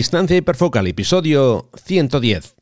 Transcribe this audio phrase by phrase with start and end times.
[0.00, 2.56] Distancia hiperfocal, episodio 110.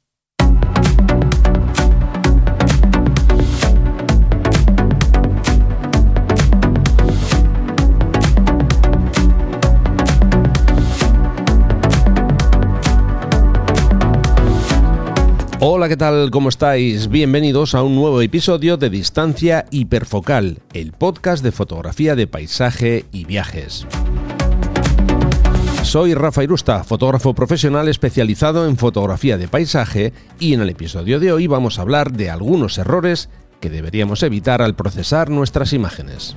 [15.60, 16.32] Hola, ¿qué tal?
[16.32, 17.06] ¿Cómo estáis?
[17.06, 23.26] Bienvenidos a un nuevo episodio de Distancia Hiperfocal, el podcast de fotografía de paisaje y
[23.26, 23.86] viajes.
[25.82, 31.32] Soy Rafa Irusta, fotógrafo profesional especializado en fotografía de paisaje y en el episodio de
[31.32, 36.36] hoy vamos a hablar de algunos errores que deberíamos evitar al procesar nuestras imágenes.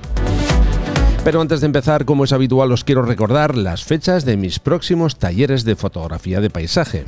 [1.24, 5.18] Pero antes de empezar, como es habitual, os quiero recordar las fechas de mis próximos
[5.18, 7.04] talleres de fotografía de paisaje.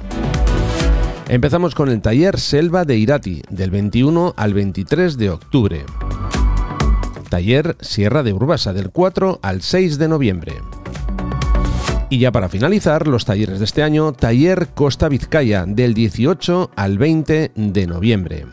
[1.28, 5.84] Empezamos con el taller Selva de Irati, del 21 al 23 de octubre.
[7.30, 10.52] Taller Sierra de Urbasa, del 4 al 6 de noviembre.
[12.10, 16.98] Y ya para finalizar, los talleres de este año, Taller Costa Vizcaya, del 18 al
[16.98, 18.46] 20 de noviembre.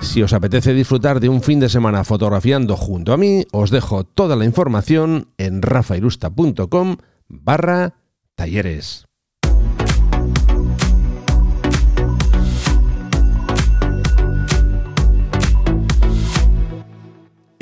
[0.00, 4.04] Si os apetece disfrutar de un fin de semana fotografiando junto a mí, os dejo
[4.04, 6.96] toda la información en rafairusta.com
[7.28, 7.94] barra
[8.34, 9.06] talleres.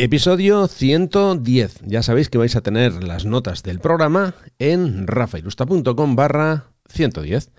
[0.04, 1.82] Episodio 110.
[1.86, 7.52] Ya sabéis que vais a tener las notas del programa en rafairusta.com barra 110.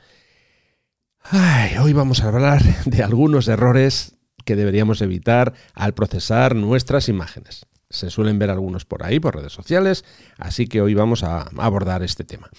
[1.80, 7.66] hoy vamos a hablar de algunos errores que deberíamos evitar al procesar nuestras imágenes.
[7.90, 10.04] Se suelen ver algunos por ahí, por redes sociales,
[10.38, 12.50] así que hoy vamos a abordar este tema.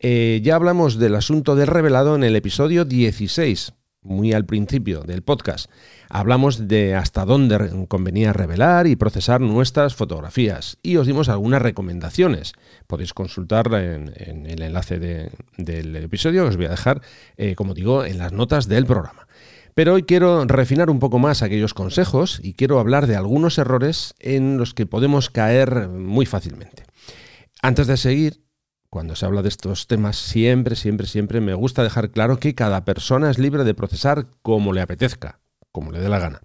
[0.00, 3.72] Eh, ya hablamos del asunto del revelado en el episodio 16,
[4.02, 5.70] muy al principio del podcast,
[6.08, 12.54] hablamos de hasta dónde convenía revelar y procesar nuestras fotografías y os dimos algunas recomendaciones.
[12.86, 17.02] Podéis consultar en, el enlace del episodio que os voy a dejar,
[17.36, 19.26] eh, como digo, en las notas del programa.
[19.74, 24.14] Pero hoy quiero refinar un poco más aquellos consejos y quiero hablar de algunos errores
[24.18, 26.84] en los que podemos caer muy fácilmente.
[27.62, 28.40] Antes de seguir,
[28.90, 32.84] cuando se habla de estos temas, siempre, siempre, siempre me gusta dejar claro que cada
[32.84, 35.38] persona es libre de procesar como le apetezca,
[35.70, 36.40] como le dé la gana.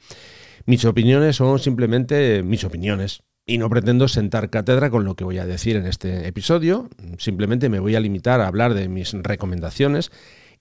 [0.68, 5.40] Mis opiniones son simplemente mis opiniones y no pretendo sentar cátedra con lo que voy
[5.40, 10.12] a decir en este episodio, simplemente me voy a limitar a hablar de mis recomendaciones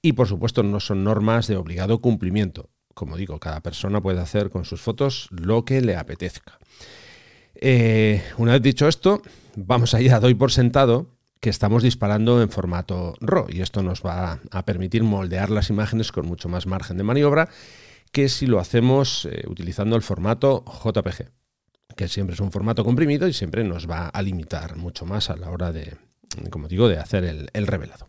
[0.01, 2.71] y por supuesto no son normas de obligado cumplimiento.
[2.95, 6.59] Como digo, cada persona puede hacer con sus fotos lo que le apetezca.
[7.55, 9.21] Eh, una vez dicho esto,
[9.57, 11.14] vamos allá, doy por sentado
[11.45, 16.11] que estamos disparando en formato RAW y esto nos va a permitir moldear las imágenes
[16.11, 17.51] con mucho más margen de maniobra
[18.13, 21.29] que si lo hacemos eh, utilizando el formato JPG,
[21.97, 25.37] que siempre es un formato comprimido y siempre nos va a limitar mucho más a
[25.37, 25.99] la hora de,
[26.49, 28.09] como digo, de hacer el, revelado.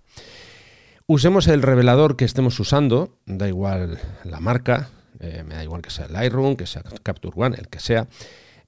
[1.05, 5.89] Usemos el revelador que estemos usando, da igual la marca, eh, me da igual que
[5.89, 8.07] sea Lightroom, que sea Capture One, el que sea.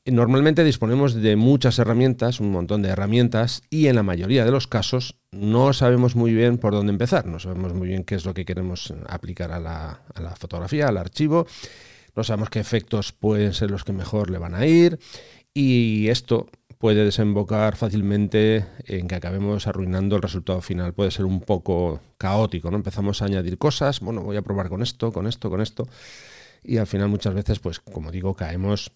[0.10, 4.66] Normalmente disponemos de muchas herramientas, un montón de herramientas, y en la mayoría de los
[4.66, 8.34] casos no sabemos muy bien por dónde empezar, no sabemos muy bien qué es lo
[8.34, 11.46] que queremos aplicar a la, fotografía, al archivo,
[12.16, 14.98] no sabemos qué efectos pueden ser los que mejor le van a ir,
[15.54, 16.48] y esto
[16.78, 20.94] puede desembocar fácilmente en que acabemos arruinando el resultado final.
[20.94, 22.78] Puede ser un poco caótico, ¿no?
[22.78, 25.86] Empezamos a añadir cosas, bueno, voy a probar con esto, con esto, con esto,
[26.64, 28.94] y al final muchas veces, pues como digo, caemos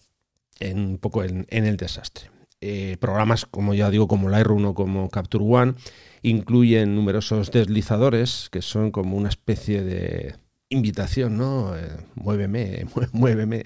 [0.60, 2.30] en, un poco en, el desastre.
[2.60, 5.74] Eh, programas, como ya digo, como Lightroom o como Capture One,
[6.22, 10.36] incluyen numerosos deslizadores que son como una especie de
[10.68, 11.76] invitación, ¿no?
[11.76, 13.64] Eh, muéveme, muéveme.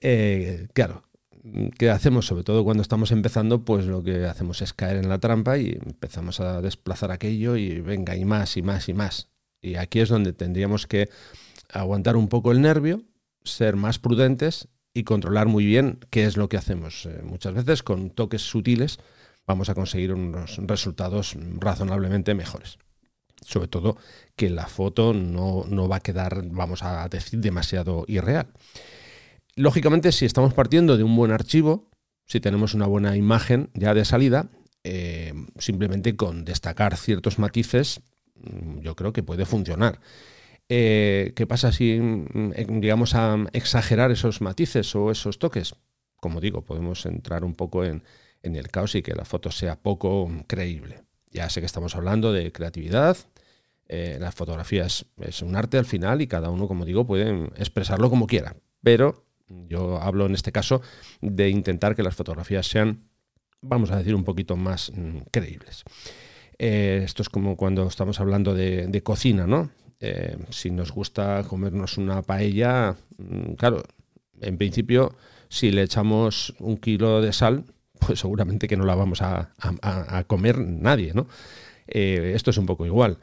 [0.00, 1.04] Eh, claro,
[1.78, 2.26] ¿qué hacemos?
[2.26, 5.78] Sobre todo cuando estamos empezando, pues lo que hacemos es caer en la trampa y
[5.84, 9.28] empezamos a desplazar aquello y venga, y más, y más, y más.
[9.62, 11.08] Y aquí es donde tendríamos que
[11.72, 13.02] aguantar un poco el nervio,
[13.42, 17.04] ser más prudentes y controlar muy bien qué es lo que hacemos.
[17.04, 18.98] Eh, muchas veces con toques sutiles
[19.46, 22.78] vamos a conseguir unos resultados razonablemente mejores.
[23.42, 23.98] Sobre todo
[24.36, 28.46] que la foto no, no va a quedar, vamos a decir, demasiado irreal.
[29.54, 31.90] Lógicamente, si estamos partiendo de un buen archivo,
[32.24, 34.48] si tenemos una buena imagen ya de salida,
[34.82, 38.00] eh, simplemente con destacar ciertos matices,
[38.36, 40.00] mm, yo creo que puede funcionar.
[40.68, 45.74] Eh, ¿Qué pasa si mm, llegamos a exagerar esos matices o esos toques?
[46.16, 48.02] Como digo, podemos entrar un poco en,
[48.42, 51.02] el caos y que la foto sea poco creíble.
[51.32, 53.16] Ya sé que estamos hablando de creatividad,
[53.88, 58.08] eh, la fotografía es, un arte al final y cada uno, como digo, puede expresarlo
[58.10, 58.56] como quiera.
[58.82, 60.80] Pero yo hablo en este caso
[61.20, 63.08] de intentar que las fotografías sean,
[63.60, 65.84] vamos a decir, un poquito más mm, creíbles.
[66.58, 69.70] Eh, esto es como cuando estamos hablando de, cocina, ¿no?
[70.00, 73.82] Eh, si nos gusta comernos una paella, mm, claro,
[74.40, 75.14] en principio,
[75.48, 77.64] si le echamos un kilo de sal,
[77.98, 79.52] pues seguramente que no la vamos a,
[80.26, 81.26] comer nadie, ¿no?
[81.86, 83.18] Eh, esto es un poco igual.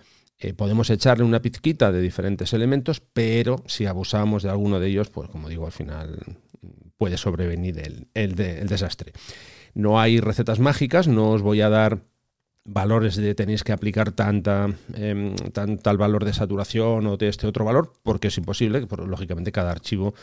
[0.57, 5.29] podemos echarle una pizquita de diferentes elementos, pero si abusamos de alguno de ellos, pues
[5.29, 6.19] como digo, al final
[6.97, 7.81] puede sobrevenir
[8.13, 9.13] el desastre.
[9.73, 12.03] No hay recetas mágicas, no os voy a dar
[12.65, 15.35] valores de tenéis que aplicar tanta, eh,
[15.81, 19.71] tal valor de saturación o de este otro valor, porque es imposible, porque, lógicamente cada
[19.71, 20.13] archivo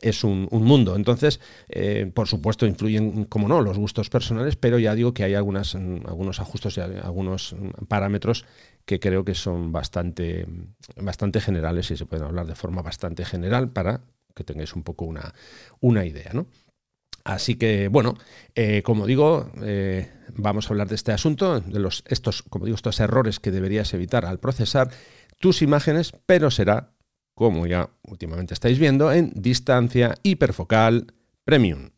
[0.00, 0.94] es un, mundo.
[0.94, 5.34] Entonces, eh, por supuesto, influyen, como no, los gustos personales, pero ya digo que hay
[5.34, 7.56] algunas, algunos ajustes y algunos
[7.88, 8.44] parámetros
[8.84, 10.46] que creo que son bastante,
[10.96, 14.02] bastante generales y se pueden hablar de forma bastante general para
[14.34, 15.34] que tengáis un poco una,
[15.80, 16.46] una idea, ¿no?
[17.26, 18.14] Así que, bueno,
[18.54, 22.76] eh, como digo, eh, vamos a hablar de este asunto, de los, estos, como digo,
[22.76, 24.90] estos errores que deberías evitar al procesar
[25.40, 26.92] tus imágenes, pero será,
[27.34, 31.14] como ya últimamente estáis viendo, en distancia hiperfocal
[31.44, 31.90] premium.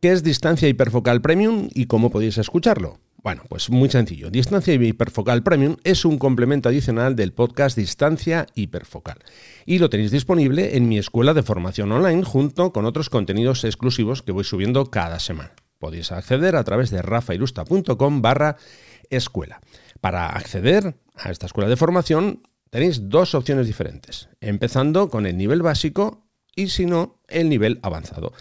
[0.00, 3.00] ¿Qué es distancia hiperfocal premium y cómo podéis escucharlo?
[3.24, 4.28] Bueno, pues muy sencillo.
[4.30, 9.16] Distancia Hiperfocal Premium es un complemento adicional del podcast Distancia Hiperfocal
[9.64, 14.20] y lo tenéis disponible en mi escuela de formación online junto con otros contenidos exclusivos
[14.20, 15.54] que voy subiendo cada semana.
[15.78, 18.56] Podéis acceder a través de rafairusta.com barra
[19.08, 19.62] escuela.
[20.02, 25.62] Para acceder a esta escuela de formación tenéis dos opciones diferentes, empezando con el nivel
[25.62, 28.34] básico y si no, el nivel avanzado.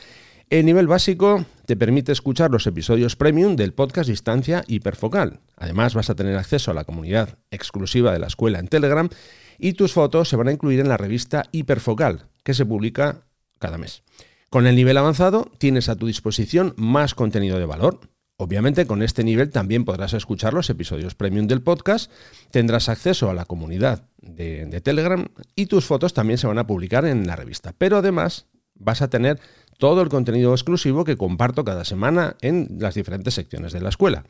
[0.54, 5.40] El nivel básico te permite escuchar los episodios premium del podcast Distancia Hiperfocal.
[5.58, 9.10] Además vas a tener acceso a la comunidad exclusiva de la escuela en Telegram
[9.58, 13.26] y tus fotos se van a incluir en la revista Hiperfocal, que se publica
[13.58, 14.04] cada mes.
[14.52, 18.02] Con el nivel avanzado tienes a tu disposición más contenido de valor.
[18.38, 22.12] Obviamente con este nivel también podrás escuchar los episodios premium del podcast,
[22.52, 26.68] tendrás acceso a la comunidad de, de Telegram y tus fotos también se van a
[26.68, 27.74] publicar en la revista.
[27.76, 28.46] Pero además
[28.76, 29.40] vas a tener
[29.78, 34.24] todo el contenido exclusivo que comparto cada semana en las diferentes secciones de la escuela.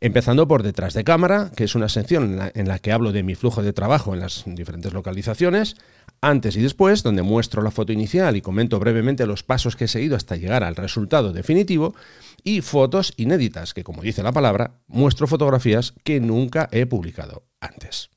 [0.00, 3.34] Empezando por detrás de cámara, que es una sección en la, que hablo de mi
[3.34, 5.74] flujo de trabajo en las diferentes localizaciones,
[6.20, 9.88] antes y después, donde muestro la foto inicial y comento brevemente los pasos que he
[9.88, 11.96] seguido hasta llegar al resultado definitivo,
[12.44, 18.10] y fotos inéditas, que como dice la palabra, muestro fotografías que nunca he publicado antes.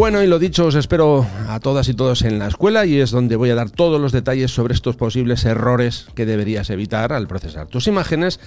[0.00, 3.10] Bueno, y lo dicho, os espero a todas y todos en la escuela y es
[3.10, 7.28] donde voy a dar todos los detalles sobre estos posibles errores que deberías evitar al
[7.28, 8.40] procesar tus imágenes.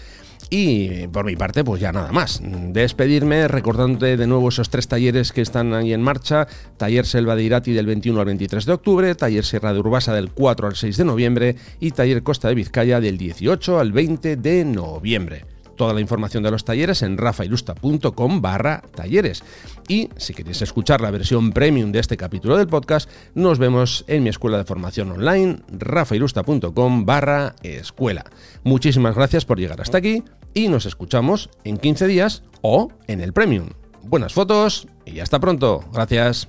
[0.50, 2.42] Y por mi parte, pues ya nada más.
[2.44, 6.48] Despedirme recordándote de nuevo esos tres talleres que están ahí en marcha.
[6.78, 10.32] Taller Selva de Irati del 21 al 23 de octubre, Taller Sierra de Urbasa del
[10.32, 14.66] 4 al 6 de noviembre y Taller Costa de Vizcaya del 18 al 20 de
[14.66, 15.53] noviembre.
[15.76, 19.44] Toda la información de los talleres en rafailusta.com barra talleres.
[19.88, 24.24] Y si queréis escuchar la versión premium de este capítulo del podcast, nos vemos en
[24.24, 28.26] mi escuela de formación online, rafailusta.com barra escuela.
[28.64, 33.34] Muchísimas gracias por llegar hasta aquí y nos escuchamos en 15 días o en el
[33.34, 33.70] premium.
[34.04, 35.84] Buenas fotos y hasta pronto.
[35.94, 36.48] Gracias.